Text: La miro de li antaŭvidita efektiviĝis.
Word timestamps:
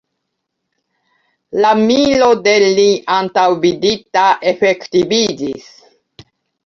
La 1.65 1.73
miro 1.81 2.29
de 2.49 2.55
li 2.65 2.87
antaŭvidita 3.19 4.27
efektiviĝis. 4.53 5.69